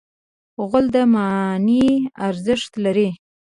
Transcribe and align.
غول 0.67 0.85
د 0.93 0.95
معاینې 1.13 1.85
ارزښت 2.27 2.71
لري. 2.83 3.09